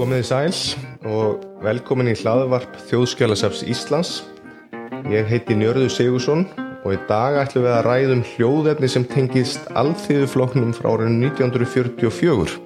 [0.00, 0.54] Komiði sæl
[1.12, 4.12] og velkomin í hlaðvarp Þjóðskjálasafs Íslands.
[5.12, 10.72] Ég heiti Njörður Sigursson og í dag ætlum við að ræðum hljóðefni sem tengist alþýðufloknum
[10.78, 12.56] frá árinu 1944.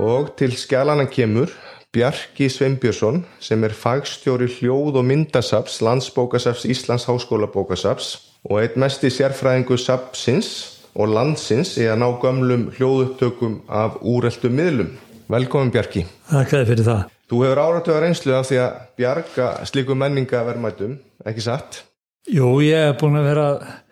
[0.00, 1.52] Og til skjálana kemur
[1.92, 8.14] Bjarki Sveinbjörnsson sem er fagstjóri hljóð og myndasafs landsbókasafs Íslands háskólabókasafs
[8.48, 14.56] og einn mest í sérfræðingu sapsins og landsins í að ná gömlum hljóðupptökum af úreltum
[14.58, 14.90] miðlum.
[15.30, 16.04] Velkomin Bjarki.
[16.30, 17.04] Takk fyrir það.
[17.30, 20.96] Þú hefur áratöða reynslu af því að bjarga slíku menningavermætum,
[21.30, 21.84] ekki satt?
[22.26, 23.46] Jú, ég hef búin að vera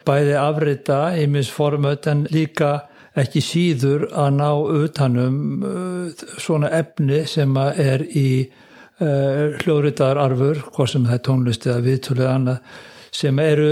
[0.09, 2.73] bæði afrita í misformöt en líka
[3.19, 4.49] ekki síður að ná
[4.83, 11.87] utanum uh, svona efni sem er í uh, hljóðritaðararfur, hvað sem það er tónlist eða
[11.87, 12.77] viðtúlið annað,
[13.15, 13.71] sem eru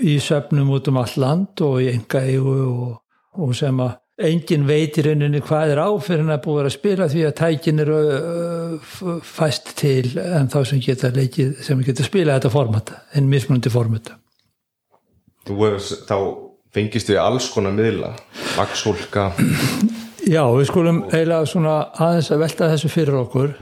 [0.00, 2.94] í söfnum út um all land og í enga eigu og,
[3.38, 7.24] og sem að engin veitir henni hvað er áfyrir en að búið að spila því
[7.26, 12.52] að tækin eru uh, fæst til en þá sem geta leikið, sem geta spila þetta
[12.52, 14.12] format, en mismunandi format.
[15.48, 16.16] Þú hefur þá
[16.72, 18.14] fengist við alls konar miðla
[18.56, 19.32] vaksholka
[20.34, 23.56] Já, við skulum eiginlega svona aðeins að velta þessu fyrir okkur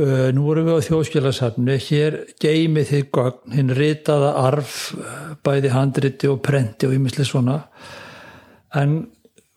[0.00, 4.76] nú vorum við á þjóðskjálasafni, hér geymið þið gögn, hinn ritaða arf,
[5.44, 7.58] bæði handriti og prenti og ymislega svona.
[8.80, 9.02] En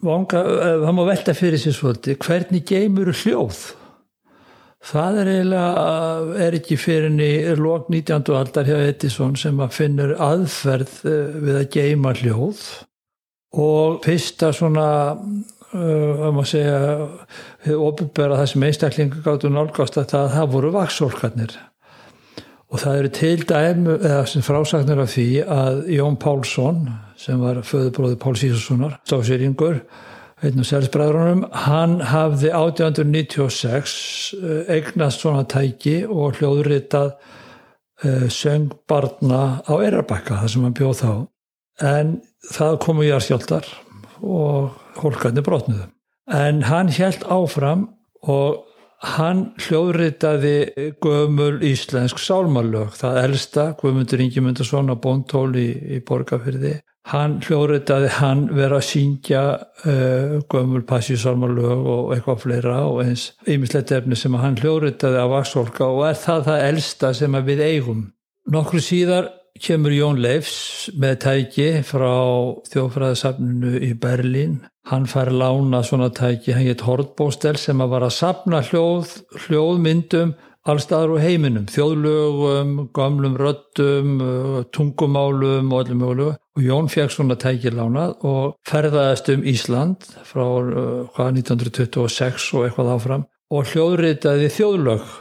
[0.03, 3.63] vanga, uh, það má velta fyrir sér svolítið, hvernig geymur hljóð?
[4.85, 5.85] Það er eiginlega,
[6.45, 8.35] er ekki fyrir henni lók 19.
[8.37, 10.99] aldar hjá Edison sem að finnur aðferð
[11.41, 12.61] við að geyma hljóð
[13.55, 14.85] og fyrsta svona
[15.75, 21.55] að maður segja hefur ofinbæra það sem einstaklinga gáttu nálgast að það, það voru vaksólkarnir
[22.69, 26.83] og það eru til dæmi eða sem frásagnir af því að Jón Pálsson
[27.19, 29.79] sem var föðubróði Pál Sísussonar stásýringur
[30.43, 33.95] einn og selsbræðrunum hann hafði 1896
[34.71, 41.11] eignast svona tæki og hljóðritað uh, söng barna á Eirarbakka það sem hann bjóð þá
[41.95, 42.15] en
[42.51, 43.67] það komu járskjöldar
[44.23, 45.89] og hólkarnir brotnuðu.
[46.25, 47.89] En hann held áfram
[48.25, 48.63] og
[49.05, 56.79] hann hljóðritaði gömul íslensk sálmalög, það elsta, Guðmundur Ingemundarsson á Bóntól í, í Borgafyrði.
[57.11, 59.43] Hann hljóðritaði hann vera að síngja
[59.85, 65.85] uh, gömul passísálmalög og eitthvað fleira og eins ýmislegt efni sem hann hljóðritaði af Vaxholka
[65.85, 68.01] og er það það elsta sem við eigum.
[68.49, 69.29] Nokkru síðar
[69.61, 72.11] kemur Jón Leifs með tæki frá
[72.71, 74.57] þjófræðasafninu í Berlín.
[74.89, 80.35] Hann fær lána svona tæki, hann gett Hortbóstel sem að var að sapna hljóð, hljóðmyndum
[80.65, 84.15] allstaðar úr heiminum, þjóðlögum, gamlum röttum,
[84.73, 86.37] tungumálum og öllum mögulegu.
[86.55, 90.45] Og Jón fekk svona tæki lánað og ferðaðist um Ísland frá
[91.13, 95.11] hvað, 1926 og eitthvað áfram og hljóðritaði þjóðlög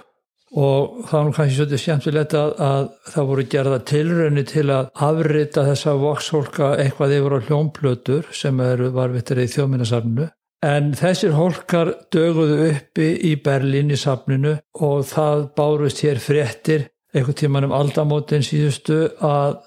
[0.55, 5.67] og það var kannski svolítið skemmtilegt að, að það voru gerða tilraunni til að afrita
[5.67, 10.31] þessa voksholka eitthvað yfir á hljómplötur sem eru varvittir í þjóminasafninu
[10.65, 14.57] en þessir holkar döguðu uppi í Berlín í safninu
[14.87, 19.61] og það bárust hér fréttir eitthvað tíman um aldamótin síðustu að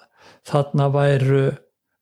[0.48, 1.46] þarna væru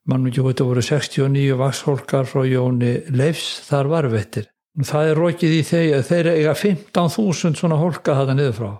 [0.09, 4.51] mannum ekki hvort það voru 69 vaksholkar frá Jóni Leifs þar varvittir
[4.83, 8.71] Það er rókið í þeir þeir eiga 15.000 svona holka þetta niður frá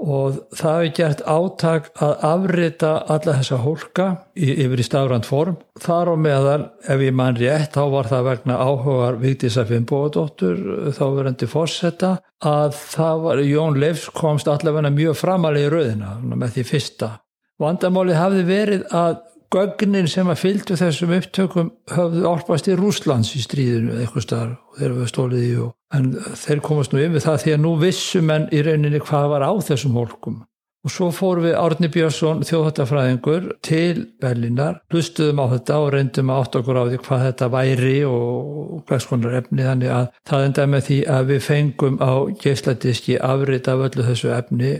[0.00, 5.58] og það hefur gert átak að afrita alla þessa holka yfir í stafrand form.
[5.80, 10.62] Þar á meðal, ef ég mann rétt, þá var það vegna áhugar Vigdísa Finnbóðadóttur,
[10.96, 16.56] þá verðandi fórsetta, að það var, Jón Leifs komst allavega mjög framalega í rauðina með
[16.56, 17.12] því fyrsta.
[17.60, 19.18] Vandamáli hafði verið að
[19.50, 24.78] gögnin sem að fylgdu þessum upptökum höfðu álpast í Rúslands í stríðinu eitthvað starf og
[24.78, 28.30] þeir höfðu stólið í og en þeir komast nú yfir það því að nú vissum
[28.30, 30.38] en í rauninni hvað var á þessum hólkum.
[30.80, 36.40] Og svo fórum við Árni Björnsson þjóðhættafræðingur til Berlínar hlustuðum á þetta og reyndum að
[36.40, 40.72] átt okkur á því hvað þetta væri og hvers konar efni þannig að það endaði
[40.72, 44.72] með því að við fengum á geisladiski afrit af öllu þessu efni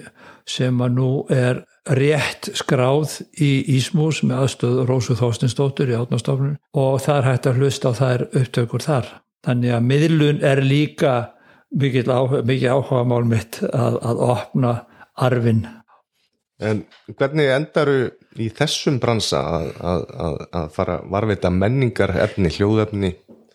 [0.49, 1.61] sem að nú er
[1.96, 7.60] rétt skráð í Ísmús með aðstöð Rósu Þóstinsdóttur í átnastofnun og það er hægt að
[7.60, 9.10] hlusta á þær upptökur þar.
[9.46, 11.14] Þannig að miðlun er líka
[11.70, 14.72] mikið áhuga, áhuga mál mitt að, að opna
[15.20, 15.62] arfin.
[16.60, 16.82] En
[17.16, 17.96] hvernig endaru
[18.37, 23.14] í þessum bransa að, að, að fara varvita menningar efni, hljóðefni?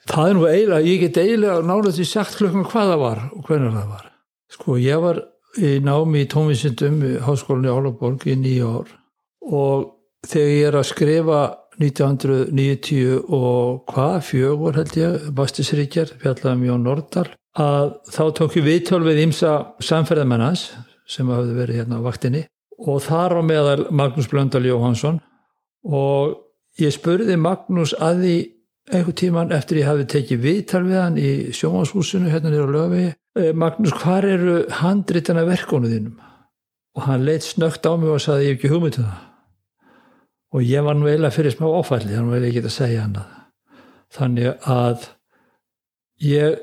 [0.10, 3.48] Það er nú eiginlega, ég get eiginlega nálega því sagt klukkan hvað það var og
[3.48, 4.10] hvernig það var.
[4.56, 5.22] Sko ég var
[5.60, 8.90] í námi í tónvísindum í háskólinni Álaborg í nýja ár.
[9.46, 9.86] Og
[10.28, 11.42] þegar ég er að skrifa
[11.80, 19.04] 1990 og hvað, fjögur held ég, Bastisríkjar, fjallaðum Jón Nordal, að þá tók ég viðtöl
[19.06, 19.54] við ímsa
[19.84, 20.70] samferðamennans
[21.08, 22.46] sem hafði verið hérna á vaktinni.
[22.80, 25.22] Og þar á meðal Magnús Blöndal Jóhansson
[25.88, 26.36] og
[26.82, 28.38] ég spurði Magnús að því
[28.92, 33.92] einhver tíman eftir ég hafi tekið viðtal við hann í sjómanshúsinu hérna nýra löfi Magnús,
[34.00, 36.20] hvar eru handritina verkónu þínum?
[36.96, 39.24] Og hann leitt snögt á mig og saði ég ekki hugmyndu um það.
[40.56, 43.18] Og ég var nú eiginlega fyrir smá ofalli þannig að ég get að segja hann
[43.20, 43.34] að
[44.16, 45.08] þannig að
[46.24, 46.56] ég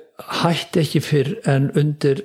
[0.43, 2.19] hætti ekki fyrr en undir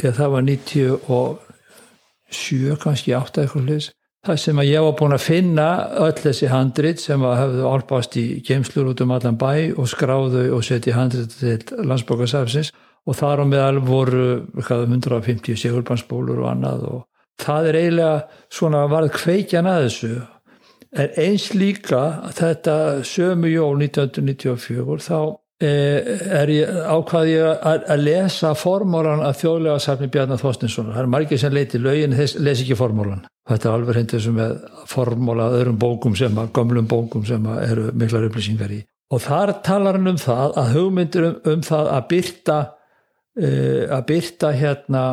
[0.00, 3.86] eða það var 97 kannski 8 eitthvað hlis
[4.24, 5.68] það sem að ég var búin að finna
[6.02, 10.42] öll þessi handrit sem að hafðu álpast í geimslur út um allan bæ og skráðu
[10.56, 12.70] og setja handrit til landsbókarsafsins
[13.04, 14.26] og þar á meðal voru
[14.60, 17.00] 150 segurbansbólur og annað og
[17.42, 20.12] það er eiginlega svona varð kveikjan að þessu.
[20.94, 22.02] En eins líka
[22.36, 25.18] þetta sömu jól 1994 þá
[25.64, 31.40] er ég ákvaði að, að lesa formólan af þjóðlega safni Bjarnar Þorstinssonar það er margir
[31.40, 34.56] sem leiti lögin þess les ekki formólan þetta er alveg hendur sem er
[34.90, 38.80] formóla öðrum bókum sem að, gömlum bókum sem að eru miklar upplýsingar í.
[39.12, 42.58] Og þar talar hann um það að hugmyndir um, um það að byrta
[43.40, 45.04] uh, að byrta hérna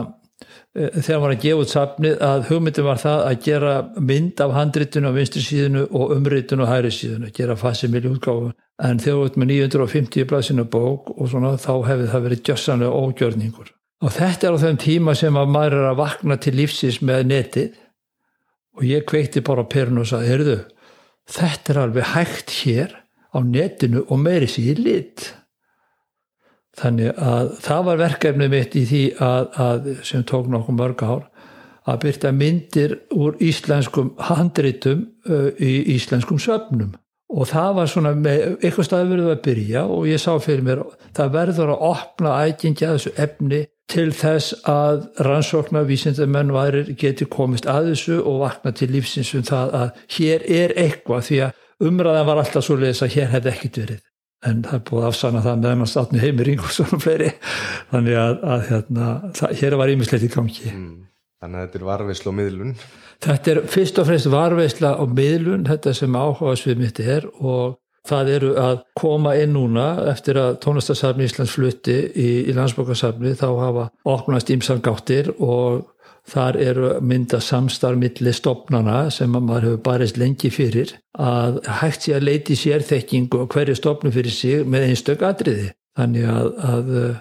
[0.73, 4.53] þegar hann var að gefa út safnið að hugmyndin var það að gera mynd af
[4.56, 8.53] handritinu á vinstri síðinu og umritinu á hæri síðinu, gera fasimili útgáfu.
[8.81, 13.01] En þegar við erum með 950 blaðsina bók og svona þá hefði það verið gjössanlega
[13.03, 13.73] ógjörningur.
[14.01, 17.27] Og þetta er á þeim tíma sem að maður er að vakna til lífsins með
[17.29, 17.75] netið.
[18.79, 20.57] Og ég kveikti bara perun og sagði, heyrðu
[21.31, 22.95] þetta er alveg hægt hér
[23.31, 25.27] á netinu og meiri síðan lit
[26.79, 31.27] þannig að það var verkefnið mitt í því að, að sem tók nokkuð mörg ár
[31.89, 36.94] að byrta myndir úr íslenskum handritum uh, í íslenskum söfnum.
[37.31, 40.81] Og það var svona með eitthvað stað verður að byrja og ég sá fyrir mér
[41.15, 47.67] það verður að opna ægingja þessu efni til þess að rannsóknar vísindamenn varir geti komist
[47.71, 52.29] að þessu og vakna til lífsins um það að hér er eitthvað því að umræðan
[52.29, 54.03] var alltaf svo leiðis að hér hefði ekkit verið
[54.47, 57.29] en það er búið að afsanna það meðan að státni heimir Ingolson og fleiri.
[57.91, 60.71] Þannig að, að hérna, það, hér var ímislegt í gangi.
[60.71, 60.97] Mm.
[61.41, 62.73] Þannig að þetta er varveisla og miðlun.
[63.21, 67.77] Þetta er fyrst og fremst varveisla og miðlun þetta sem áhugaðsvið mitt er og
[68.07, 73.47] það eru að koma inn núna eftir að tónlistarsafni Íslands flutti í, í landsbókarsafni þá
[73.59, 75.90] hafa opnast ímsangáttir og
[76.29, 82.27] þar eru mynda samstarfmiðli stopnana sem maður hefur barist lengi fyrir að hægt sé að
[82.27, 85.71] leiti sérþekkingu og hverju stopnu fyrir sig með einstök atriði.
[85.97, 87.15] Þannig að, að uh,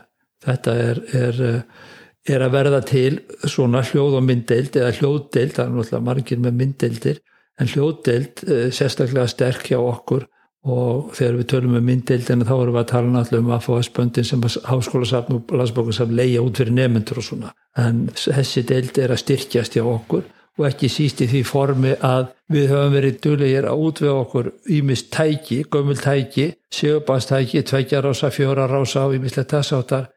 [0.47, 1.87] þetta er, er, uh,
[2.29, 3.15] er að verða til
[3.49, 7.23] svona hljóð og mynddeild eða hljóðdeild, það er náttúrulega margir með mynddeildir,
[7.61, 10.29] en hljóðdeild uh, sérstaklega sterk hjá okkur
[10.61, 14.43] og þegar við tölum um mynddeildina þá erum við að tala náttúrulega um spöndin sem
[14.69, 19.77] háskólasafn og landsbókarsafn leia út fyrir nefnendur og svona en þessi deild er að styrkjast
[19.77, 20.25] hjá okkur
[20.59, 25.11] og ekki síst í því formi að við höfum verið duglegir að útvega okkur ímist
[25.15, 30.11] tæki, gömul tæki sjöbastæki, tveikja rása, fjóra rása og ímislegt þess áttar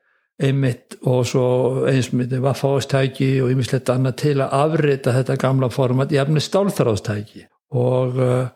[0.44, 1.46] einmitt og svo
[1.88, 7.46] eins myndi vaffástæki og ímislegt annað til að afrita þetta gamla format í efni stálþráðstæki.
[7.78, 8.50] Og uh,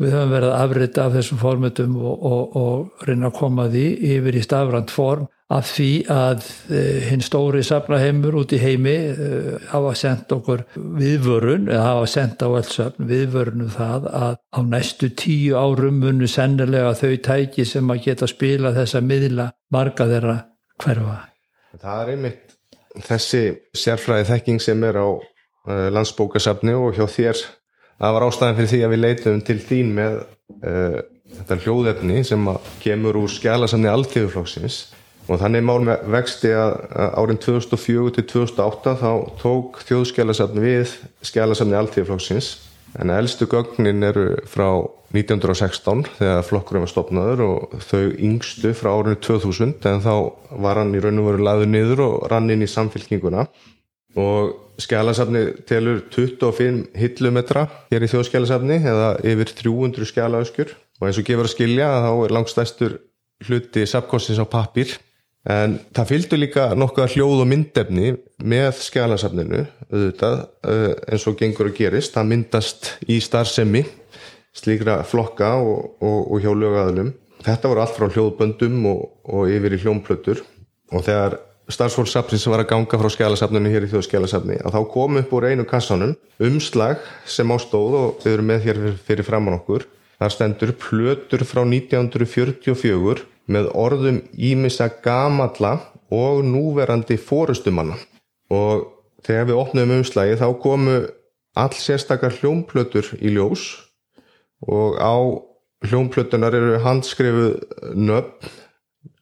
[0.00, 3.84] Við höfum verið að afrita af þessum formutum og, og, og reyna að koma því
[4.14, 9.30] yfir í stafrand form af því að e, hinn stóri safnaheimur út í heimi e,
[9.72, 15.10] hafa sendt okkur viðvörun eða hafa sendt á alls söfn viðvörunum það að á næstu
[15.18, 20.36] tíu árum munu sennilega þau tæki sem að geta spila þessa miðla marga þeirra
[20.84, 21.18] hverfa.
[21.80, 22.58] Það er einmitt
[23.06, 23.44] þessi
[23.76, 27.46] sérfræði þekking sem er á e, landsbókasafni og hjá þér
[28.00, 31.00] það var ástæðan fyrir því að við leitum til þín með uh,
[31.36, 32.48] þetta hljóðefni sem
[32.82, 34.80] kemur úr skjálasamni alltíðuflóksins
[35.28, 36.72] og þannig mál með vexti að
[37.18, 39.12] árin 2004 til 2008 þá
[39.42, 40.96] tók þjóðskjálasafni við
[41.26, 42.54] skjálasamni alltíðuflóksins
[42.98, 44.66] en eldstu gögnin eru frá
[45.14, 50.14] 1916 þegar flokkurum var stopnaður og þau yngstu frá árinu 2000 en þá
[50.62, 53.46] var hann í raun og veru laður niður og rann inn í samfélkinguna
[54.18, 61.28] og skjálasafni telur 25 hillumetra hér í þjóðskjálasafni eða yfir 300 skjálaöskur og eins og
[61.28, 62.98] gefur að skilja þá er langstæstur
[63.46, 64.96] hluti sapkostins á pappir
[65.48, 68.12] en það fylgdu líka nokkuð hljóð og myndefni
[68.44, 72.14] með skjálasafninu auðvitað eh, eins og gengur að gerist.
[72.16, 73.84] Það myndast í starfsemi
[74.56, 79.76] slíkra flokka og, og, og hjá lögaðalum þetta voru allt frá hljóðböndum og, og yfir
[79.76, 80.42] í hljómplötur.
[80.90, 81.38] Og þegar
[81.70, 85.46] starfsfólksafni sem var að ganga frá skjálasafninu hér í þjóðskjálasafni að þá kom upp úr
[85.50, 89.54] einu kassanum umslag sem á stóð og við erum með hér fyrir, fyrir fram á
[89.54, 89.86] nokkur
[90.20, 95.76] þar stendur plötur frá 1944 með orðum ímissa gamalla
[96.10, 97.96] og núverandi fórustumanna
[98.50, 98.86] og
[99.26, 100.96] þegar við opnum umslægi þá komu
[101.58, 103.64] all sérstakar hljómplötur í ljós.
[104.66, 105.16] Og á
[105.86, 108.50] hljómplötunar eru handskrifuð nöfn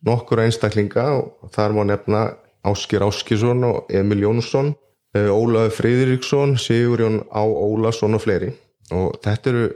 [0.06, 1.06] nokkur einstaklinga.
[1.18, 2.22] Og þar má nefna
[2.66, 4.74] Áskir Áskisson og Emil Jónsson
[5.16, 7.42] Ólaður Freyðriksson, Sigurjón Á.
[7.42, 8.52] Ólason og fleiri.
[8.92, 9.68] Og þetta eru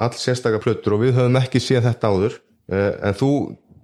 [0.00, 2.38] all sérstakar plötur og við höfum ekki séð þetta áður.
[2.70, 3.30] En þú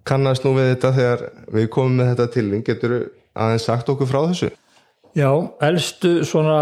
[0.07, 2.95] kannast nú við þetta þegar við komum með þetta til getur
[3.37, 4.51] aðeins sagt okkur frá þessu?
[5.17, 5.31] Já,
[5.65, 6.57] eldstu svona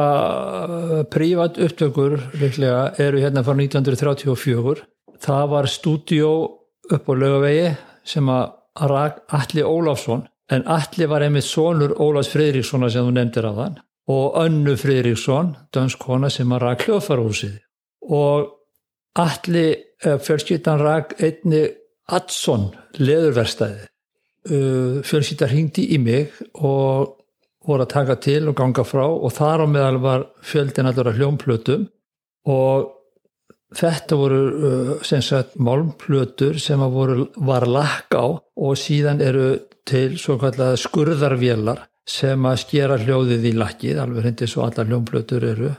[0.64, 4.84] uh, prívat upptökur líklega eru hérna frá 1934
[5.24, 6.30] það var stúdjó
[6.92, 7.72] upp á lögavegi
[8.06, 13.58] sem að Alli Ólafsson en Alli var einmitt sonur Ólafs Fridriksson sem þú nefndir af
[13.58, 13.78] þann
[14.14, 17.56] og Önnu Fridriksson, dönskona sem að rak hljóðfarhúsið
[18.12, 18.50] og
[19.18, 21.64] Alli eh, fjölskyttan rak einni
[22.12, 22.70] Adsson
[23.00, 23.86] leðurverstaði
[24.50, 27.20] uh, fjölskyttar hingdi í mig og
[27.64, 31.20] voru að taka til og ganga frá og þar á meðal var fjöldin allur að
[31.20, 31.86] hljómplötum
[32.52, 32.90] og
[33.74, 39.48] þetta voru uh, sem sagt málmplötur sem voru, var lakk á og síðan eru
[39.88, 45.48] til svo kallega skurðarvélar sem að skera hljóðið í lakkið alveg hindi svo alla hljómplötur
[45.54, 45.72] eru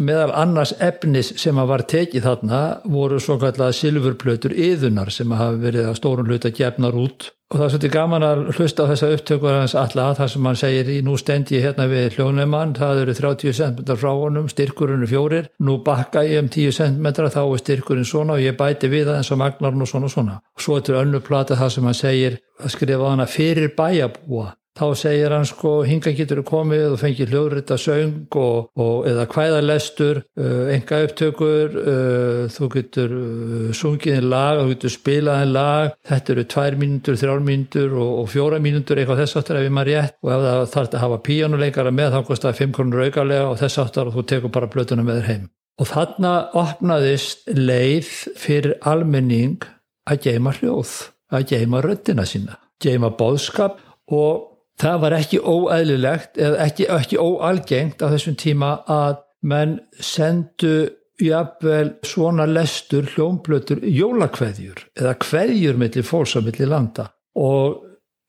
[0.00, 2.60] meðal annars efnis sem að var tekið þarna
[2.90, 7.30] voru svo kallega silfurplötur yðunar sem að hafa verið að stórun hluta gefnar út.
[7.52, 10.58] Og það er svolítið gaman að hlusta á þessa upptökur hans alla þar sem hann
[10.58, 15.04] segir í nú stend ég hérna við hljónumann það eru 30 cm frá honum, styrkurinn
[15.04, 18.90] er fjórir nú bakka ég um 10 cm þá er styrkurinn svona og ég bæti
[18.90, 20.40] við það eins og magnarinn og svona og svona.
[20.56, 24.50] Og svo er þetta önnu plata það sem hann segir að skrifa hana fyrir bæjabúa
[24.74, 30.20] þá segir hann sko hinga getur komið og fengið hljóðrita söng og, og eða kvæðalestur
[30.24, 35.94] uh, enga upptökur uh, þú getur uh, sungið en lag þú getur spilað en lag.
[36.10, 39.76] Þetta eru tvær mínútur, þrjár mínútur og, og fjóra mínútur eitthvað þess aftur ef ég
[39.76, 40.18] maður rétt.
[40.24, 43.82] Og ef það þarf að hafa píjónuleikara með þá kostar 5 krónur aukarlega og þess
[43.84, 45.46] aftur og þú tekur bara blötuna með þér heim.
[45.82, 49.64] Og þarna opnaðist leið fyrir almenning
[50.10, 50.98] að geima hljóð
[51.34, 53.80] að geima röttina sína geima bóðskap
[54.12, 60.90] og það var ekki óæðilegt eða ekki, ekki óalgengt á þessum tíma að menn sendu
[61.22, 67.10] jafnvel svona lestur hljómblötur jólakveðjur eða kveðjur millir fólks á millir landa.
[67.38, 67.84] Og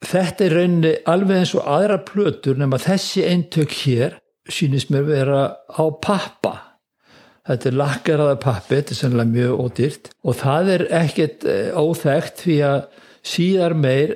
[0.06, 5.42] þetta er rauninni alveg eins og aðra plötur nema þessi eintök hér sínist mér vera
[5.66, 6.54] á pappa.
[7.46, 10.12] Þetta er lakkaraða pappi þetta er sannlega mjög ódýrt.
[10.26, 12.80] Og það er ekkert eh, óþægt því að
[13.26, 14.14] síðar meir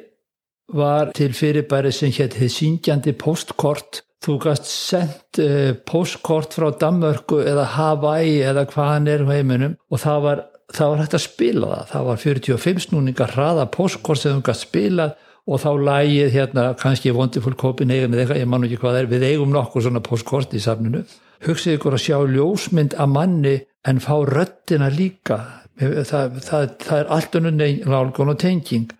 [0.77, 7.41] var til fyrirbæri sem hétt þið syngjandi postkort þú gæst sendt uh, postkort frá Danmörku
[7.41, 10.45] eða Hawaii eða hvað hann er heiminum og það var,
[10.77, 11.89] það var hægt að spila það.
[11.95, 15.17] Það var 45 snúningar hraða postkort sem þú gæst spilað
[15.51, 19.11] og þá lægið hérna kannski Wonderful Copenhagen eða eitthvað, ég man ekki hvað það er
[19.15, 21.03] við eigum nokkur svona postkort í safninu.
[21.47, 23.57] Hugsið ykkur að sjá ljósmynd að manni
[23.89, 25.41] en fá röttina líka.
[25.81, 28.91] Það, það, það er allt unnum nálgun og tenging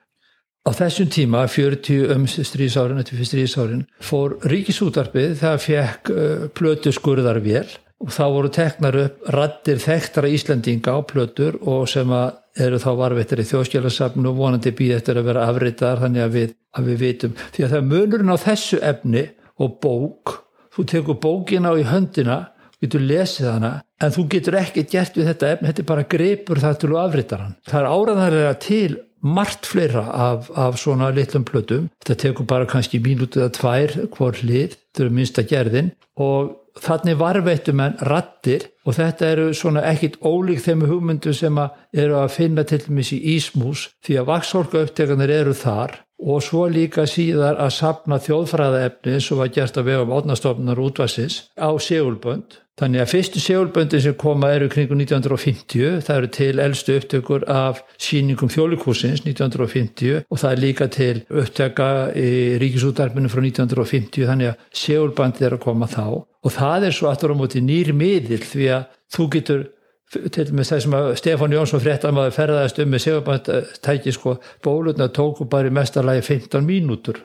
[0.61, 6.93] Á þessum tíma, 40 um stríðsárin, eftir fyrir stríðsárin, fór ríkisútarpið, það fekk uh, plötu
[6.93, 7.65] skurðarvél
[8.01, 12.13] og þá voru teknar upp rattir þekktara Íslandinga á plötur og sem
[12.61, 16.55] eru þá varvettir í þjóðskjálasafnu og vonandi býð eftir að vera afritar þannig að við,
[16.77, 17.35] að við vitum.
[17.57, 19.27] Því að það er munurinn á þessu efni
[19.61, 20.39] og bók,
[20.77, 22.41] þú tekur bókina á í höndina,
[22.81, 26.61] getur lesið hana, en þú getur ekki gert við þetta efni, þetta er bara greipur
[26.63, 27.57] það til að afritar hann.
[27.69, 28.91] Það er áraðanlega til
[29.23, 31.89] margt fleira af, af svona litlum plötum.
[32.01, 35.93] Þetta tekur bara kannski mínútið að tvær hvort hlið, þetta eru minnsta gerðin.
[36.21, 42.05] Og þannig varveitum en rattir og þetta eru svona ekkit ólík þeim hugmyndu sem að
[42.05, 45.99] eru að finna til dæmis í Ísmús því að vaksorka upptekanir eru þar.
[46.21, 51.47] Og svo líka síðar að sapna þjóðfræðaefni sem var gert að vega um átnastofnar útvarsins
[51.57, 56.95] á segulbönd Þannig að fyrstu segulböndin sem koma eru kringu 1950, það eru til eldstu
[56.97, 62.31] upptökur af síningum þjólikúsins 1950 og það er líka til upptöka í
[62.63, 66.07] ríkisútarfinu frá 1950 þannig að segulböndin er að koma þá.
[66.25, 69.67] Og það er svo aftur á móti nýri miðil því að þú getur
[70.11, 75.45] til og með þess að Stefán Jónsson fréttamaður ferðaðist um með segulböndtæki sko bólutna tóku
[75.53, 77.21] bara í mestarlagi 15 mínútur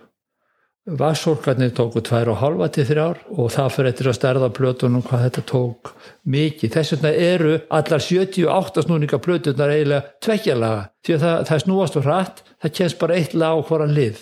[0.85, 5.23] Vassorkarnir tóku tvær og halva til þrjár og það fyrir eftir að stærða plötunum hvað
[5.23, 5.89] þetta tók
[6.29, 6.75] mikið.
[6.75, 12.05] Þess vegna eru allar 78 snúninga plötunar eiginlega tvekkjalaga því að það, það snúast og
[12.05, 14.21] hratt, það kemst bara eitt lag á hvora lið.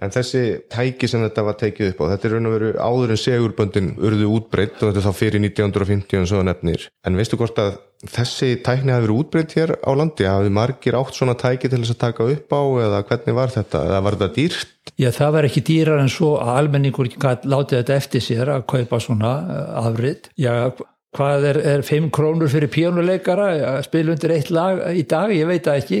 [0.00, 0.42] En þessi
[0.72, 3.92] tæki sem þetta var tekið upp á, þetta er raun og veru áður en segurböndin
[4.00, 6.86] urðu útbreytt og þetta er þá fyrir 1950 og svo nefnir.
[7.04, 7.78] En veistu hvort að
[8.08, 10.24] þessi tækni hafi verið útbreytt hér á landi?
[10.24, 13.82] Hafi margir átt svona tæki til þess að taka upp á eða hvernig var þetta?
[13.90, 14.94] Eða var þetta dýrt?
[14.96, 19.02] Já, það var ekki dýrar en svo að almenningur látið þetta eftir sér að kaupa
[19.04, 19.34] svona
[19.82, 20.32] afrit.
[20.40, 20.72] Já,
[21.16, 25.48] hvað er, er 5 krónur fyrir píjónuleikara að spila undir eitt lag í dag, ég
[25.50, 26.00] veit það ekki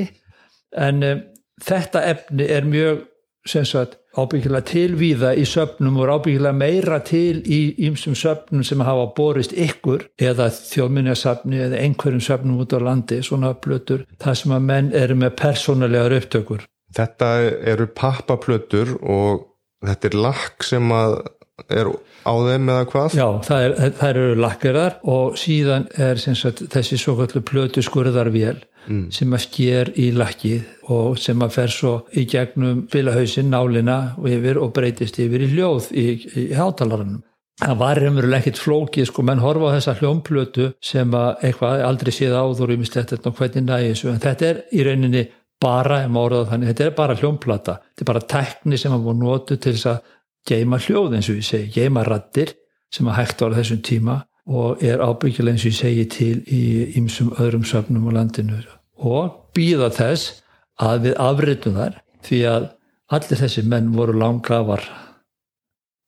[0.78, 1.22] en um,
[1.66, 3.06] þetta efni er mjög
[3.46, 9.52] sagt, ábyggilega tilvíða í söpnum og ábyggilega meira til í ýmsum söpnum sem hafa borist
[9.52, 14.92] ykkur eða þjóðminniasöpni eða einhverjum söpnum út á landi, svona plötur það sem að menn
[14.92, 17.26] eru með persónulegar upptökur Þetta
[17.70, 19.44] eru pappaplötur og
[19.86, 21.20] þetta er lakk sem að
[21.68, 21.90] er
[22.24, 23.16] á þeim eða hvað?
[23.16, 28.60] Já, það, er, það eru lakkirar og síðan er sagt, þessi svo kallu plötu skurðarvél
[28.86, 29.08] mm.
[29.14, 34.30] sem að sker í lakkið og sem að fer svo í gegnum bilahauðsinn, nálina og
[34.30, 36.06] yfir og breytist yfir í hljóð í,
[36.44, 37.24] í hátalarannum.
[37.60, 42.12] Það var umveruleg ekkit flókið, sko, menn horfa á þessa hljómplötu sem að eitthvað aldrei
[42.16, 45.26] séð áður í mislegt og hvernig næði þessu, en þetta er í rauninni
[45.60, 49.04] bara, ef maður orðað þannig, þetta er bara hljómplata, þetta er bara tekni sem að
[49.10, 50.16] voru nótu til þess að
[50.48, 52.54] geima hljóð eins og ég segi, geima rattir
[52.90, 54.16] sem að hægt ára þessum tíma
[54.50, 56.62] og er ábyggilega eins og ég segi til í
[56.98, 58.58] ymsum öðrum söfnum á landinu.
[58.98, 60.40] Og býða þess
[60.80, 62.66] að við afritum þar því að
[63.14, 64.82] allir þessi menn voru langrafar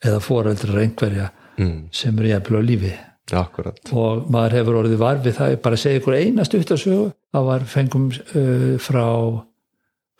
[0.02, 1.88] eða foreldrar einhverja mm.
[1.94, 2.92] sem eru jæfnilega lífi.
[3.32, 3.78] Akkurat.
[3.94, 7.04] og maður hefur orðið varfið það bara að segja ykkur einast út af sögu.
[7.32, 9.06] Það var fengum uh, frá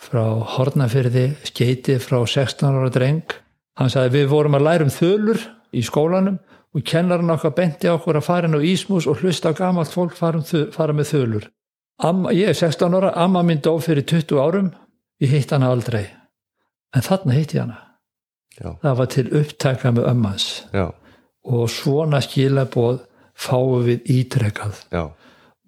[0.02, 0.22] frá
[0.54, 3.34] Hortnafyrði skeiti frá 16 ára dreng.
[3.78, 5.42] Hann sagði við vorum að læra um þölur
[5.74, 6.38] í skólanum
[6.72, 10.16] og kennarinn okkar benti okkur að fara inn á Ísmus og hlusta á gamalt fólk
[10.16, 11.48] fara, um, með þölur.
[12.02, 14.72] Amma, ég er 16 ára, amma minn dó fyrir 20 árum.
[15.20, 16.06] Ég hitt hana aldrei.
[16.96, 17.92] En þarna hitt ég hana.
[18.60, 18.74] Já.
[18.82, 20.90] það var til upptækka með ömmans Já.
[21.48, 23.00] Og svona skilaboð
[23.32, 25.06] fáum við ítrekkað Já.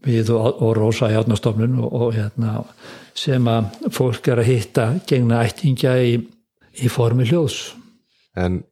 [0.04, 2.60] við og, og Rósa Járnastofnun og, og hérna,
[3.16, 6.18] sem að fólk er að hitta gegna ættingja í,
[6.84, 7.72] í formi hljóðs.
[8.36, 8.62] En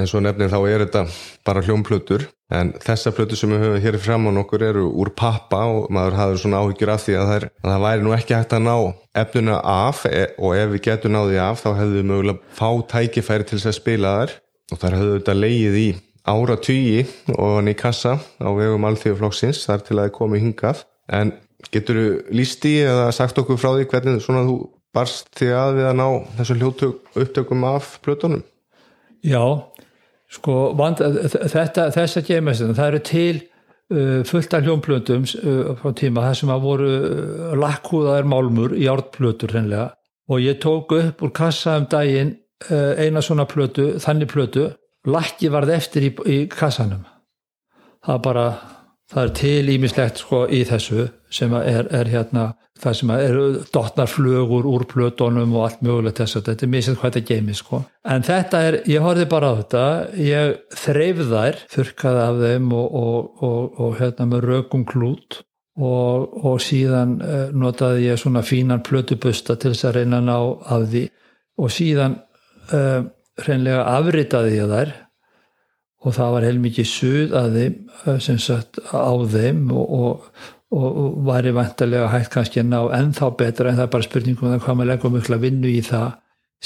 [0.00, 1.02] eins og nefnir þá er þetta
[1.46, 5.64] bara hljómplötur en þessa plötur sem við höfum hér fram á nokkur eru úr pappa
[5.66, 8.36] og maður hafður svona áhyggjur af því að það, er, að það væri nú ekki
[8.36, 8.76] hægt að ná
[9.22, 13.48] efnuna af e, og ef við getum náði af þá hefðu við mögulega fá tækifæri
[13.48, 14.36] til þess að spila þar
[14.70, 15.88] og þar hefðu þetta leið í
[16.26, 17.02] ára tugi
[17.34, 21.34] og hann í kassa á vegum alþjóðflokksins þar til að komi hingað en
[21.72, 24.58] getur þú lísti eða sagt okkur frá því hvernig svona þú
[24.96, 26.06] barst því að við að ná
[26.38, 28.44] þessu hljóttök upptökum af plötunum?
[29.26, 29.42] Já,
[30.32, 31.02] sko vand,
[31.52, 36.54] þetta, þessa geimestin það eru til uh, fullt af hljómplöndum uh, frá tíma þar sem
[36.54, 39.92] að voru uh, lakkúðaðar málmur í ártplötur hreinlega.
[40.26, 42.34] Og ég tók upp úr kassa um daginn
[42.66, 44.62] eina svona plötu, þannig plötu
[45.06, 47.04] lakki varð eftir í, í kassanum.
[48.06, 48.46] Það bara
[49.12, 52.46] það er til ímislegt sko í þessu sem er, er hérna
[52.80, 57.14] það sem eru dotnarflögur úr plötunum og allt mögulegt þess að þetta er misið hvað
[57.14, 57.82] þetta geimi sko.
[58.04, 59.84] En þetta er, ég horfið bara á þetta
[60.20, 65.40] ég þreif þær þurkaði af þeim og, og, og, og hérna með rögum klút
[65.76, 70.38] og síðan eh, notaði ég svona fínan plötubusta til þess að reyna að ná
[70.76, 71.02] af því.
[71.56, 72.18] Og síðan
[72.76, 73.06] uh,
[73.40, 74.90] hreinlega afritaði ég þær
[76.06, 80.44] og það var heilmikið suð að þeim eh, sem sagt á þeim og, og,
[80.76, 84.52] og var í vantarlega hægt kannski að ná ennþá betra en það er bara spurningum
[84.52, 86.14] um hvað maður leggur mikla vinnu í það.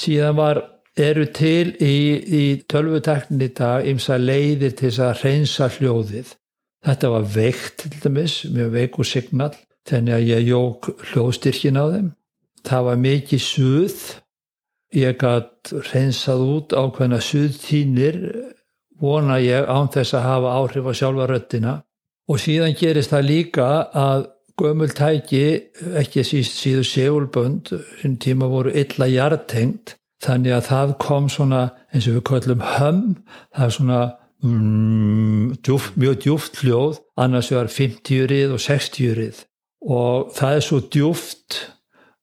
[0.00, 0.62] Síðan var
[1.00, 6.36] eru til í, í tölvuteknin í dag ymsa leiðir til þess að reynsa hljóðið.
[6.84, 9.52] Þetta var veikt til dæmis mjög veiku signal
[9.88, 12.08] þannig að ég jók hljóðstyrkin á þeim.
[12.68, 14.00] Það var mikið suð.
[14.90, 18.16] Ég gætt reynsað út ákveðna suðtínir
[19.00, 21.74] vona ég án þess að hafa áhrif á sjálfa röttina
[22.30, 24.28] og síðan gerist það líka að
[24.60, 25.44] gömul tæki,
[25.96, 31.62] ekki síst síðu segulbönd, sem tíma voru illa hjartengt, þannig að það kom svona
[31.94, 33.04] eins og við kallum hömm,
[33.56, 34.00] það er svona
[34.44, 39.44] mm, djúft, mjög djúft hljóð, annars var 50-rið og 60-rið
[39.80, 41.60] og það er svo djúft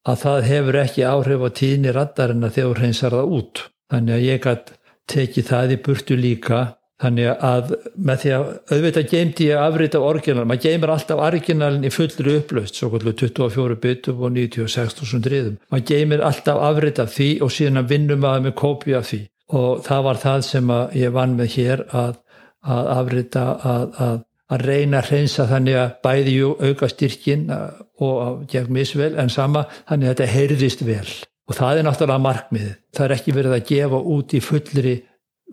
[0.07, 3.63] að það hefur ekki áhrif á tíðni raddarinn að þegar hreinsar það út.
[3.91, 4.69] Þannig að ég gætt
[5.11, 6.59] tekið það í burtu líka
[7.01, 11.85] þannig að með því að auðvitað geimdi ég afrið af orginal, maður geimir alltaf originalin
[11.85, 15.57] í fullri upplaust, svo kvöldu 24 bitum og 96.000 riðum.
[15.69, 19.21] Maður geimir alltaf afrið af því og síðan vinnum maður með kópi af því.
[19.57, 22.17] Og það var það sem ég vann með hér að,
[22.65, 24.17] að afriða að, að
[24.47, 30.07] að reyna að hreinsa þannig að bæði auka styrkin og gegn misvel en sama þannig
[30.07, 31.09] að þetta heyrðist vel
[31.47, 34.95] og það er náttúrulega markmið það er ekki verið að gefa út í fullri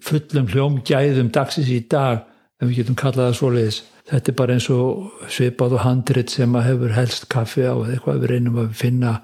[0.02, 2.24] fullum hljómgæðum dagsins í dag
[2.60, 3.80] ef við getum kallað það svoleiðis.
[4.04, 7.94] Þetta er bara eins og svipað og handrit sem að hefur helst kaffi á eða
[7.94, 8.20] eitthvað.
[8.22, 9.14] Við reynum að finna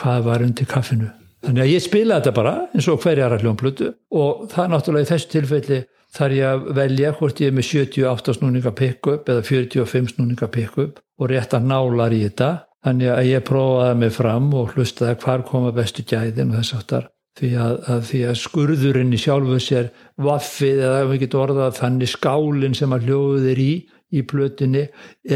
[0.00, 1.10] hvað var undir kaffinu.
[1.44, 5.04] Þannig að ég spila þetta bara eins og hverjar að hljómblötu og það er náttúrulega
[5.04, 5.80] í þessu tilfelli
[6.14, 11.02] þar ég að velja hvort ég er með 78 snúninga pick-up eða 45 snúninga pick-up
[11.20, 12.50] og rétt að nálar í þetta
[12.84, 17.10] þannig að ég prófaði mig fram og hlustaði hvar koma bestu gæðin og þess aftar
[17.38, 19.90] því að, að, því að skurðurinn í sjálfu sér
[20.22, 23.72] vaffið eða ef við getum orðað þannig skálinn sem að hljóður í
[24.14, 24.84] í plötinni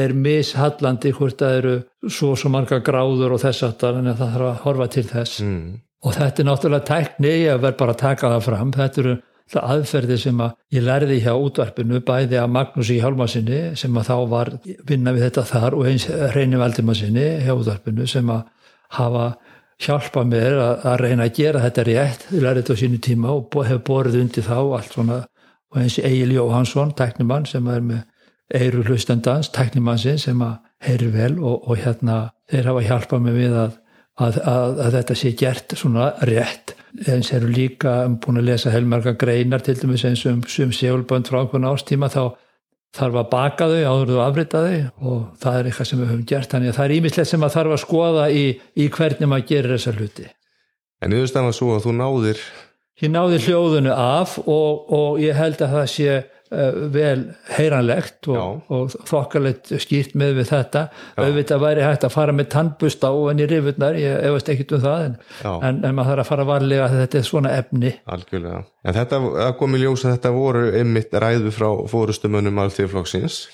[0.02, 1.74] er mishallandi hvort það eru
[2.14, 5.40] svo svo marga gráður og þess aftar en það þarf að horfa til þess.
[5.42, 5.68] Mm.
[6.06, 8.68] og þetta er náttúrulega tækni ég verð bara að taka það fram.
[8.76, 9.14] Þetta eru
[9.52, 14.10] það aðferði sem að ég lærði hjá útvarpinu bæði að Magnús í Hjálmarsinni sem að
[14.10, 14.50] þá var
[14.88, 18.44] vinna við þetta þar og eins Reynir Valdimarsinni hjá útvarpinu sem að
[18.98, 19.26] hafa
[19.78, 23.34] hjálpa mér að, að reyna að gera þetta rétt, ég lærði þetta á sínu tíma
[23.34, 25.18] og hef borðið undir þá allt svona
[25.68, 28.06] og eins Egil Jóhansson, teknimann sem er með
[28.54, 30.56] eiru hlustendans, teknimannsinn sem að
[30.86, 32.18] heyri vel og, og hérna
[32.50, 33.78] þeir hafa hjálpað mér við að,
[34.24, 39.64] að, að þetta sé gert svona rétt eins eru líka búin að lesa heilmarga greinar
[39.64, 42.22] til dæmis eins og um, um sjálfbönd frá einhvern ástíma þá
[42.96, 46.24] þarf að baka þau áður þú afrita þau og það er eitthvað sem við höfum
[46.30, 46.50] gert.
[46.52, 49.76] Þannig að það er ímislegt sem að þarf að skoða í, í hvernig maður gerir
[49.76, 50.30] þessa hluti.
[51.04, 52.42] En yfirstæðan var svo að þú náðir
[52.98, 56.14] Ég náði hljóðunu af og, og ég held að það sé
[56.94, 57.24] vel
[57.56, 60.84] heyranlegt og, og þokkalegt skýrt með við þetta.
[61.20, 64.82] Auðvitað væri hægt að fara með tannbust á en í rifurnar, ég efast ekkit um
[64.86, 67.94] það en, en, en maður þarf að fara varlega að þetta er svona efni.
[68.16, 73.44] Algjörlega, en þetta kom í ljós að þetta voru einmitt ræðu frá fórustumönum alþjóðflokksins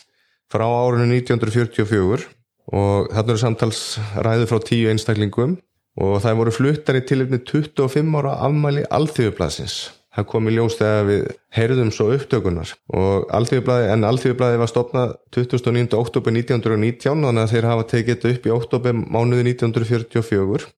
[0.53, 2.29] frá árinu 1944
[2.75, 3.83] og þarna eru samtals
[4.25, 5.59] ræðu frá tíu einstaklingum
[6.01, 9.77] og það voru fluttar í tilöfni 25 ára afmæli alþjóðublasins
[10.15, 11.25] það kom í ljós þegar við
[11.57, 15.99] heyrðum svo upptökunar og alþjóðublaði en alþjóðublaði var stopnað 29.
[15.99, 20.71] oktober 1919 þannig að þeir hafa tekið þetta upp í oktober mánuði 1944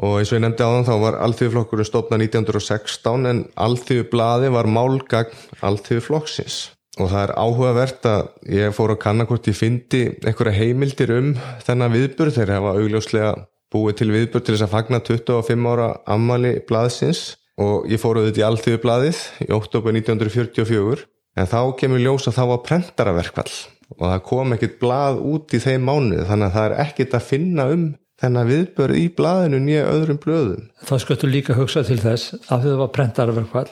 [0.00, 4.70] og eins og ég nefndi á þann þá var alþjóðuflokkurinn stopnað 1916 en alþjóðublaði var
[4.72, 6.60] málgagn alþjóðuflokksins
[7.00, 8.22] og það er áhugavert að
[8.56, 11.34] ég fór að kanna hvort ég fyndi einhverja heimildir um
[11.66, 13.34] þennan viðbur þeir hafa augljóslega
[13.70, 17.20] búið til viðbjörn til þess að fagna 25 ára ammali blaðsins
[17.60, 21.04] og ég fór auðvitað í allþjóðu blaðið í oktober 1944
[21.40, 23.52] en þá kemur ljós að þá var prentaraverkvall
[23.96, 27.26] og það kom ekkit blað út í þeim mánuð þannig að það er ekkit að
[27.26, 27.84] finna um
[28.20, 30.66] þennan viðbjörn í blaðinu nýja öðrum blöðum.
[30.84, 33.70] Það sköldu líka hugsa til þess að það var prentaraverkvall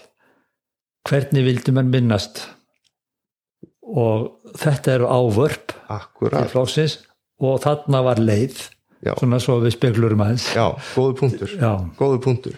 [1.09, 2.47] hvernig vildi mann minnast?
[3.89, 6.43] Og þetta eru ávörp Akkurat.
[6.43, 6.99] til flósins
[7.41, 8.59] og þarna var leið
[9.05, 9.15] Já.
[9.15, 10.49] svona svo við speklurum aðeins.
[10.57, 11.55] Já, góðu punktur,
[11.97, 12.57] góðu punktur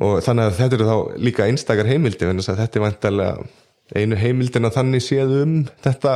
[0.00, 0.96] og þannig að þetta eru þá
[1.28, 3.48] líka einstakar heimildi þetta er vantarlega
[3.96, 6.14] einu heimildin að þannig séð um þetta,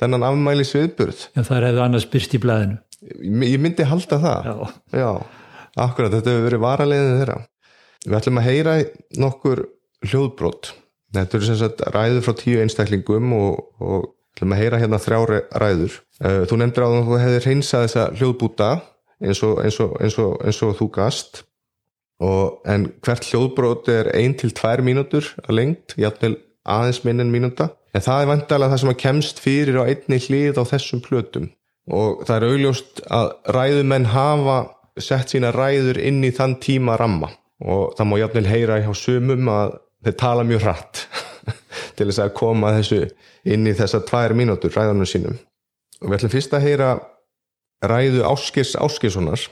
[0.00, 4.48] þennan afmæli sviðburð Já, það hefði annars byrst í blæðinu Ég myndi halda það.
[4.48, 5.10] Já, Já
[5.80, 7.36] akkurat, þetta hefur verið varalegðið þeirra.
[8.04, 8.74] Við ætlum að heyra
[9.22, 9.62] nokkur
[10.08, 10.72] hljóðbrót
[11.10, 15.40] Þetta eru sem sagt ræður frá tíu einstaklingum og, og ætlum að heyra hérna þrjá
[15.58, 15.96] ræður.
[16.22, 18.68] Eh, Þú nefndir á því að þú hefði reynsað þessa hljóðbúta
[19.20, 21.42] eins og, eins og, eins og, eins þú gast
[22.20, 26.36] en hvert hljóðbrót er 1-2 mínútur að lengt, játvel
[26.68, 27.70] aðeins minn en mínúta.
[27.96, 31.48] En það er vantalega það sem að kemst fyrir á einni hlið á þessum plötum.
[31.90, 34.58] Og það er augljóst að ræðumenn hafa
[35.00, 37.32] sett sína ræður inn í þann tíma ramma.
[37.64, 41.02] Og það má játvel heyra hjá sumum að þeir tala mjög hratt
[41.96, 43.00] til þess að koma þessu
[43.48, 45.40] inn í þessa tvær mínútur ræðunum sínum.
[46.00, 46.90] Og við ætlum fyrst að heyra
[47.90, 49.48] ræðu Áskis Áskissonar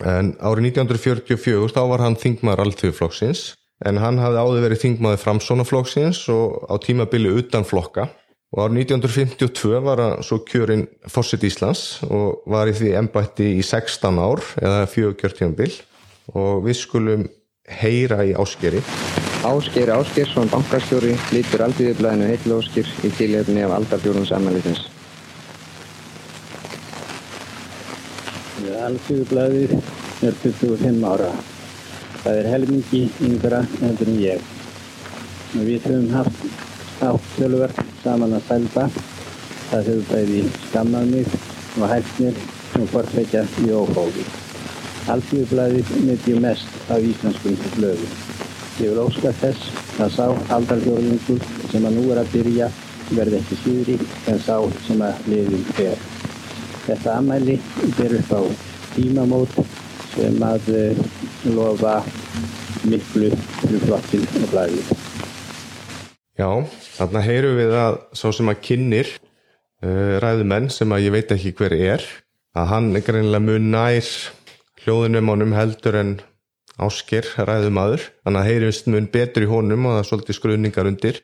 [0.00, 3.42] en árið 1944 þá var hann þingmaður alltíðuflokksins
[3.84, 8.08] en hann hafði áður verið þingmaður framsónaflokksins og á tímabili utan flokka.
[8.52, 13.62] Og árið 1952 var hann svo kjörinn Fossit Íslands og var í því ennbætti í
[13.64, 15.72] 16 ár eða fjögurkjörtjónbil
[16.36, 17.28] og við skulum
[17.80, 18.82] heyra í Áskeri
[19.42, 24.84] Ásker Áskersson, bankastjóri, lítur alltíðublaðinu heitlu Ásker í tilhefni af aldarfjórun samanlýtins
[28.82, 29.72] Alþjóðublaðið
[30.26, 31.28] er 25 ára.
[32.22, 34.48] Það er helmingi yngra endur en ég.
[35.52, 38.86] Við höfum haft átt tölverk saman að sælba.
[39.70, 41.36] Það hefur bæði skammað mig
[41.78, 42.40] og hægt mér
[42.80, 44.26] og forfækja í óhófi.
[45.14, 48.18] Alþjóðublaðið myndi mest af íslenskum blöðum.
[48.80, 52.72] Ég vil óska þess að sá aldarfjörðungur sem að nú er að byrja
[53.12, 53.96] verði ekki síðri
[54.32, 54.56] en sá
[54.88, 56.06] sem að liðum fer.
[56.82, 57.60] Þetta amæli
[57.94, 59.54] ber upp á tímamót
[60.12, 61.02] sem að eh,
[61.54, 62.00] lofa
[62.88, 64.82] miklu fyrir flottin og blæði.
[66.38, 66.48] Já,
[66.96, 69.08] þarna heyrum við að svo sem að kynir
[69.84, 72.06] uh, ræðumenn sem að ég veit ekki hver er
[72.56, 74.08] að hann er greinilega mun nær
[74.82, 76.14] hljóðunum ánum heldur en
[76.82, 81.20] ásker ræðumadur þannig að heyrjumst mun betur í honum og það er svolítið skruðningar undir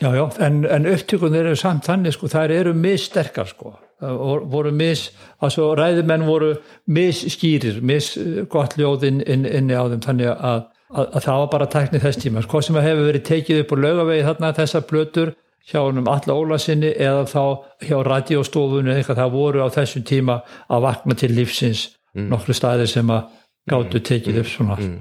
[0.00, 3.74] Já, já, en, en upptökunir eru samt þannig sko, þær eru missterkar sko.
[4.00, 5.10] Voru mis,
[5.44, 6.54] altså ræðumenn voru
[6.88, 11.68] misskýrir, misgott ljóð inn, inn, inni á þeim þannig að, að, að það var bara
[11.74, 12.44] tæknið þess tíma.
[12.48, 15.34] Hvað sem hefur verið tekið upp á lögavegi þarna þessar blötur
[15.68, 17.42] hjá húnum alla ólasinni eða þá
[17.84, 20.38] hjá radiostofunni eitthvað það voru á þessum tíma
[20.72, 21.84] að vakna til lífsins
[22.16, 22.30] mm.
[22.32, 23.28] nokkru staðir sem að
[23.68, 24.78] gáttu tekið upp svona.
[24.80, 24.96] Mm.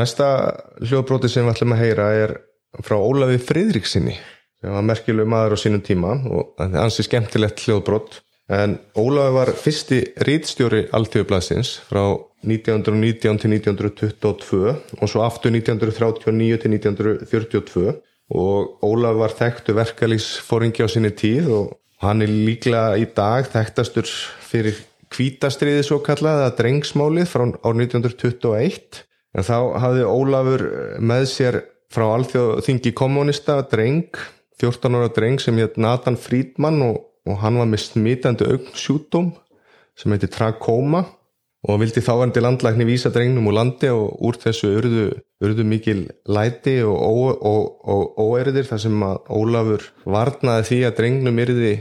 [0.00, 0.30] Næsta
[0.80, 2.34] hljóðbróti sem við ætlum að heyra er
[2.80, 4.16] frá Ólafi Fridriksinni
[4.62, 8.20] sem var merkjuleg maður á sínum tíma og ansið skemmtilegt hljóðbrót
[8.52, 12.04] en Ólafi var fyrsti rítstjóri alltíðublasins frá
[12.42, 17.92] 1919 til 1922 og svo aftur 1939 til 1942
[18.32, 24.08] og Ólaf var þekktu verkalýsfóringi á sinni tíð og hann er líklega í dag þekktastur
[24.42, 24.78] fyrir
[25.12, 29.02] kvítastriði svo kallað að drengsmálið frá ár 1921
[29.36, 30.64] en þá hafði Ólafur
[31.00, 31.60] með sér
[31.92, 34.16] frá alþjóðþingi kommunista dreng
[34.62, 39.32] 14 ára dreng sem hétt Nathan Friedman og, og hann var með smitandi augnsjútum
[39.98, 41.04] sem heiti trakóma
[41.68, 45.06] og vildi þáverandi landlækni vísa drengnum úr landi og úr þessu urðu,
[45.44, 47.44] urðu mikil læti og
[48.18, 51.72] óerðir þar sem að Ólafur varnaði því að drengnum yrði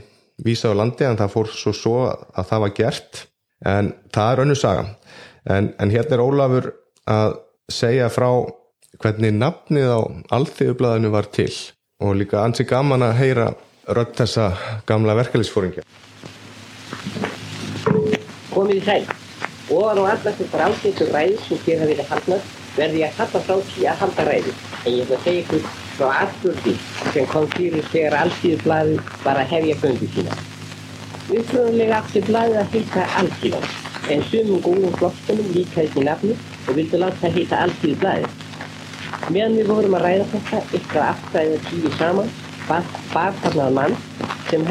[0.45, 3.23] vísa á landi en það fór svo svo að það var gert.
[3.65, 4.85] En það er önnu saga.
[5.49, 6.69] En, en hérna er Ólafur
[7.09, 7.39] að
[7.71, 8.29] segja frá
[8.99, 10.01] hvernig nafnið á
[10.35, 11.51] alþjóðublaðinu var til
[12.01, 13.47] og líka ansi gaman að heyra
[13.87, 14.51] rödd þessa
[14.89, 15.85] gamla verkefliðsfóringja.
[18.51, 19.03] Komið í sæl.
[19.71, 23.41] Og á allast þetta ágættu ræði sem hér hafi verið haldnað verði ég að halda
[23.45, 24.53] frá því að halda ræði.
[24.81, 25.63] En ég ætla að segja ykkur
[25.95, 26.09] frá
[26.41, 26.75] því
[27.13, 30.37] sem kom fyrir þegar alltíðublaði var að hefja göngu sína.
[31.31, 33.67] Uppröðulega átti blaðið að heita alltíðan
[34.11, 38.40] en sumum góðum flottunum líkaði því nafni og vildi láta það heita alltíðublaðið.
[39.31, 42.31] Meðan við vorum að ræða þetta eitthvað aftræðið tíu saman
[42.67, 43.95] bar þarnað mann
[44.49, 44.65] sem,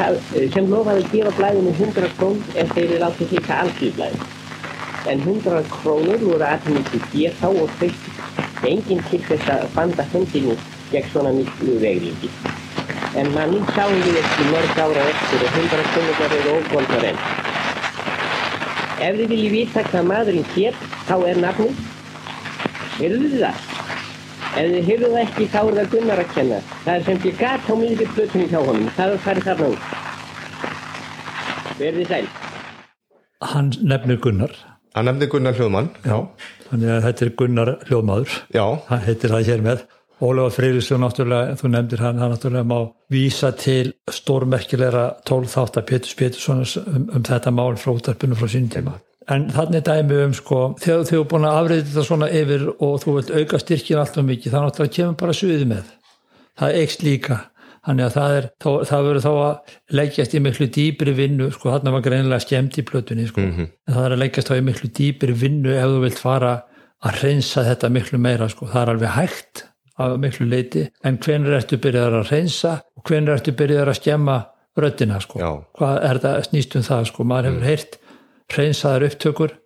[0.53, 4.25] sem lofaði að gefa blæðinu 100 krón ef þeir eru látið hýta alltíðblæðin.
[5.11, 10.05] En 100 krónur voru aðeins til ég þá og þauðt enginn til þess að banda
[10.13, 10.57] hendinu
[10.91, 12.29] gegn svona miklu veglingi.
[13.17, 17.25] En manni sáum við ekki mörg ára eftir og 100 krónur eru ógóldar enn.
[19.01, 21.85] Ef þið viljið vita hvað maðurinn hér, þá er nafnið.
[22.99, 23.70] Heyrðu þið það?
[24.51, 26.55] Ef þið heyrðu það ekki, þá er það Gunnar að kenna.
[26.83, 28.89] Það er sem því gæt á miðri plötunni hjá honum.
[28.97, 29.83] Það er farið þarna út.
[31.77, 32.25] Verðið sæl.
[33.53, 34.57] Hann nefnir Gunnar.
[34.97, 35.87] Hann nefnir Gunnar Hljóðmann.
[36.03, 36.17] Já,
[36.67, 38.35] þannig að þetta er Gunnar Hljóðmaður.
[38.51, 38.65] Já.
[38.89, 39.85] Það heitir það hér með.
[40.21, 46.75] Ólega Freyrisson náttúrulega, þú nefndir hann, hann náttúrulega má vísa til stórmerkilegra tólþáttar Péturs Péturssonars
[46.83, 48.99] um, um þetta mál frá útarpunum frá sínum tíma.
[49.31, 52.97] En þannig dæmi um sko, þegar þú er búin að afriða þetta svona yfir og
[53.03, 55.93] þú vilt auka styrkin alltaf mikið, þannig að það kemur bara suði með.
[56.59, 57.37] Það eikst líka.
[57.81, 61.93] Þannig að það, er, það verður þá að leggjast í miklu dýbri vinnu, sko þarna
[61.95, 63.41] var greinilega skemmt í plötunni, sko.
[63.41, 63.71] Mm -hmm.
[63.87, 66.51] En það er að leggjast þá í miklu dýbri vinnu ef þú vilt fara
[67.01, 68.67] að reynsa þetta miklu meira, sko.
[68.69, 69.63] Það er alveg hægt
[69.97, 74.37] af miklu leiti, en hvenur ertu byrjaðar að reynsa og hvenur ertu byrjaðar að skemma
[74.77, 75.39] röttina, sko.
[75.39, 75.51] Já.
[75.77, 77.23] Hvað er það snýst um það, sko.
[77.23, 77.69] Maður hefur mm.
[77.71, 77.97] heyrt
[78.55, 79.57] hreinsaðar upptökur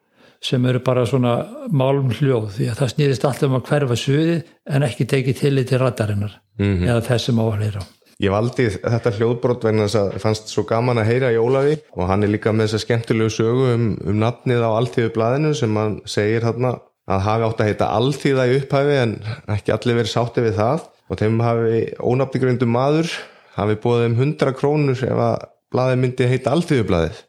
[0.45, 1.35] sem eru bara svona
[1.73, 4.39] málum hljóð því að það snýrist alltaf um að hverfa suði
[4.75, 6.87] en ekki tekið tillit til radarinnar mm -hmm.
[6.89, 7.83] eða þessum áhaldið á.
[8.23, 11.77] Ég valdi þetta hljóðbrot vegna þess að það fannst svo gaman að heyra í Ólafi
[11.97, 15.75] og hann er líka með þessa skemmtilegu sögu um, um nafnið á alltíðu blæðinu sem
[15.75, 19.17] hann segir hérna að hafi átt að heita alltíða í upphæfi en
[19.51, 23.11] ekki allir verið sátti við það og þeim hafi ónafnigröndum maður
[23.55, 25.45] hafi búið um 100 krónur ef að
[25.75, 27.19] blæði myndi heita alltíðu blæðið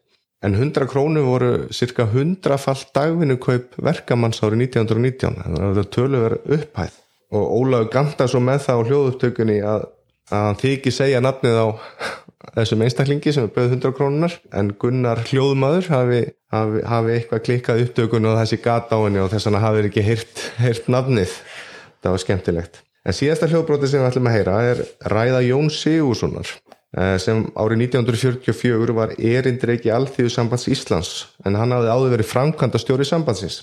[0.45, 7.03] en 100 krónu voru cirka 100 fall dagvinnukaup verkamanns árið 1919 það var töluverð upphæð.
[7.35, 9.87] Og Ólaug ganda svo með það á hljóðupptökunni að,
[10.31, 11.67] að hann þykir segja nafnið á
[12.55, 16.21] þessum einstaklingi sem er bauð 100 krónunar en Gunnar hljóðmaður hafi,
[16.55, 20.07] hafi, hafi eitthvað klikkað upptökun og þessi gata á henni og þess vegna hafi ekki
[20.07, 21.35] heyrt, nafnið.
[22.05, 22.83] Það var skemmtilegt.
[23.07, 26.55] En síðasta hljóðbróti sem við ætlum að heyra er Ræða Jón Sigurssonar
[27.21, 31.11] sem árið 1944 var erindreiki alþjóðu sambands Íslands
[31.45, 33.59] en hann hafði áður verið framkvæmda stjóri sambandsins.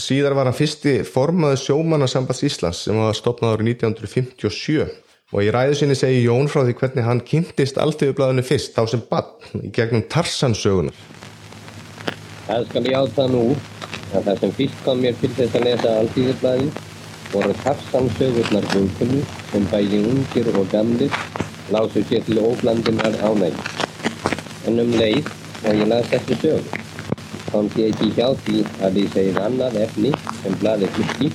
[0.00, 4.88] Síðar var hann fyrsti formaði sjómanna sambands Íslands sem var stopnað árið 1957
[5.32, 9.04] og í ræðu sinni segi Jón frá því hvernig hann kynntist alþjóðublaðinu fyrst þá sem
[9.08, 10.96] bann í gegnum Tarsansögunar.
[12.48, 13.44] Það skal ég áta nú
[14.12, 16.66] að það sem fyrst kom mér til þess að lesa Alþýðublaði
[17.32, 21.14] voru Kaftansögurnar búkunni sem bæði ungir og gamlir
[21.74, 23.58] lásu sér til óblandinar ánæg.
[24.66, 25.26] En um leið
[25.66, 26.82] og ég las þessu sögur
[27.52, 31.28] komst ég ekki hjá því að ég segið annað efni sem blaði fyrsti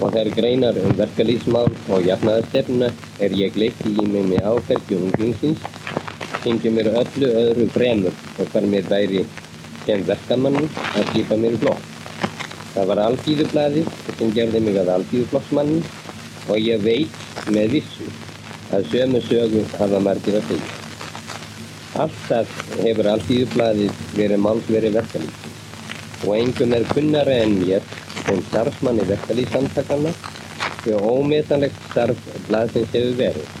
[0.00, 2.88] og þær greinar um verkalýsmál og jafnaðarstefnuna
[3.24, 5.66] er ég leikti í mig með áferðju unglingsins
[6.44, 9.22] syngju mér öllu öðru fremur og hvar mér væri
[9.84, 11.90] sem verkamann að skipa mér flokk.
[12.74, 13.84] Það var alþýðublaði
[14.18, 15.74] sem gerði mig að alþýðuflokksmann
[16.48, 18.08] og ég veit með vissu
[18.74, 20.70] að sömu sögu hafa margir að segja.
[22.04, 25.50] Alltaf hefur alþýðublaðið verið málsveri verkalýs
[26.24, 27.84] og engum er kunnara en mér
[28.24, 30.14] sem starfsmanni verkalýssamtakana
[30.84, 33.60] fyrir ómetanlegt starf blaðsins hefur verið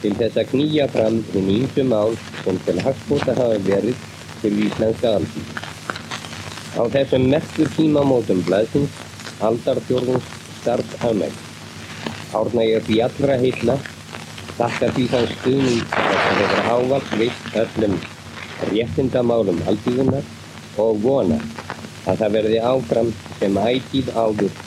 [0.00, 4.02] til þess að knýja fram hinn ímsu mál sem til hagspóta hafa verið
[4.40, 5.54] til íslenska alþýð.
[6.80, 8.98] Á þessum merkur tímamótum blaðsins
[9.44, 11.34] aldarfjörðums starf hafmæg.
[12.36, 13.78] Árna ég því allra heitla
[14.60, 17.94] þakka því þann stuðning það hefur ávalt veitt öllum
[18.70, 20.26] réttindamálum alþýðunar
[20.84, 21.38] og vona
[22.08, 24.58] að það verði áfram sem ætíð áður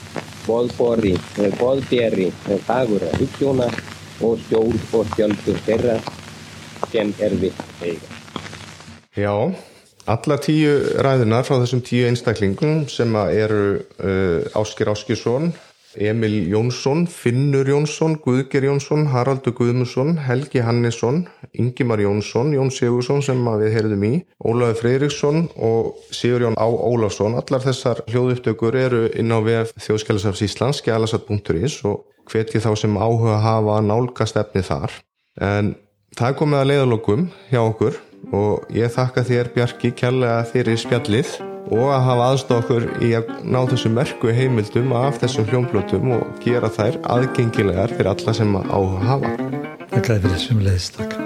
[0.44, 1.12] boðbori
[1.44, 2.26] og boðberi
[2.66, 3.68] fagur að hugjóna
[4.24, 5.96] og stjól og stjöldur þeirra
[6.90, 8.10] sem er við eiga.
[9.14, 9.34] Já,
[10.10, 10.74] alla tíu
[11.06, 15.52] ræðunar frá þessum tíu einstaklingum sem eru uh, Áskir Áskisson,
[16.00, 23.40] Emil Jónsson, Finnur Jónsson, Guðger Jónsson, Haraldur Guðmusson, Helgi Hannesson, Ingimar Jónsson, Jón Sigursson sem
[23.62, 27.38] við heyrðum í, Ólaður Freyriksson og Sigurjón Á Ólafsson.
[27.38, 33.38] Allar þessar hljóðupptökur eru inn á VF Þjóðskjálasafs Íslands, skjálasat.is og hveti þá sem áhuga
[33.44, 34.92] hafa nálgast efni þar.
[35.40, 35.74] En
[36.18, 37.98] það komið að leiðalokum hjá okkur
[38.34, 41.36] og ég þakka þér Bjarki kjærlega fyrir spjallið
[41.72, 46.24] og að hafa aðstáð okkur í að ná þessu merku heimildum af þessum hljómblötum og
[46.44, 49.36] gera þær aðgengilegar fyrir alla sem að áhuga hafa.
[49.94, 51.24] Þakka fyrir þessum leiðistakka.